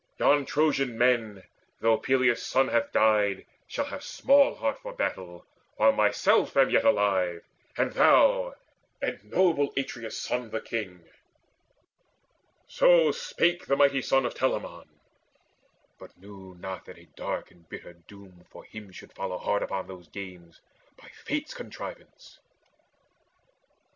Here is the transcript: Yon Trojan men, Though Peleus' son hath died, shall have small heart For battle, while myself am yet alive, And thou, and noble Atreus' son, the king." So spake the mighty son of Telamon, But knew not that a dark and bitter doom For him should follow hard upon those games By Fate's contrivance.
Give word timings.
Yon 0.17 0.47
Trojan 0.47 0.97
men, 0.97 1.43
Though 1.79 1.99
Peleus' 1.99 2.41
son 2.43 2.69
hath 2.69 2.91
died, 2.91 3.45
shall 3.67 3.85
have 3.85 4.01
small 4.03 4.55
heart 4.55 4.79
For 4.79 4.93
battle, 4.93 5.45
while 5.75 5.91
myself 5.91 6.57
am 6.57 6.71
yet 6.71 6.83
alive, 6.83 7.43
And 7.77 7.91
thou, 7.93 8.55
and 8.99 9.23
noble 9.23 9.71
Atreus' 9.77 10.17
son, 10.17 10.49
the 10.49 10.59
king." 10.59 11.07
So 12.67 13.11
spake 13.11 13.67
the 13.67 13.75
mighty 13.75 14.01
son 14.01 14.25
of 14.25 14.33
Telamon, 14.33 14.87
But 15.99 16.17
knew 16.17 16.55
not 16.59 16.85
that 16.85 16.97
a 16.97 17.05
dark 17.15 17.51
and 17.51 17.69
bitter 17.69 17.93
doom 17.93 18.43
For 18.49 18.63
him 18.65 18.91
should 18.91 19.13
follow 19.13 19.37
hard 19.37 19.61
upon 19.61 19.85
those 19.85 20.07
games 20.07 20.61
By 20.97 21.09
Fate's 21.09 21.53
contrivance. 21.53 22.39